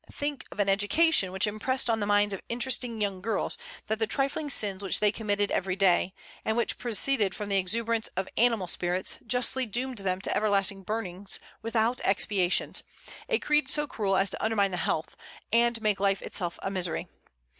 [0.11, 3.55] Think of an education which impressed on the minds of interesting young girls
[3.85, 8.07] that the trifling sins which they committed every day, and which proceeded from the exuberance
[8.17, 12.81] of animal spirits, justly doomed them to everlasting burnings, without expiations,
[13.29, 15.15] a creed so cruel as to undermine the health,
[15.53, 17.07] and make life itself a misery!